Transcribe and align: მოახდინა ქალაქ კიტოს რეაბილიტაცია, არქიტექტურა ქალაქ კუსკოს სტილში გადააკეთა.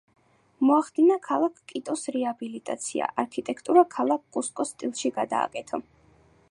მოახდინა 0.67 1.17
ქალაქ 1.27 1.59
კიტოს 1.71 2.05
რეაბილიტაცია, 2.15 3.11
არქიტექტურა 3.25 3.85
ქალაქ 3.99 4.27
კუსკოს 4.39 4.75
სტილში 4.77 5.15
გადააკეთა. 5.21 5.87